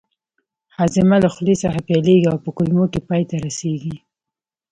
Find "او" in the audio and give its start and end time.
2.31-2.37